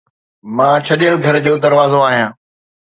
مان 0.55 0.73
ڇڏيل 0.87 1.15
گهر 1.23 1.35
جو 1.45 1.53
دروازو 1.65 1.99
آهيان 2.09 2.31